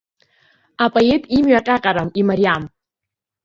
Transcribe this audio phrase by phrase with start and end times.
[0.83, 2.63] Апоет имҩа ҟьаҟьарам, имариам.